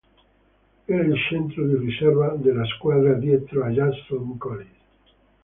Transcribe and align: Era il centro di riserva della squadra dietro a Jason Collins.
Era 0.87 1.03
il 1.03 1.15
centro 1.29 1.63
di 1.67 1.75
riserva 1.75 2.33
della 2.35 2.65
squadra 2.65 3.13
dietro 3.13 3.63
a 3.63 3.67
Jason 3.69 4.35
Collins. 4.35 4.75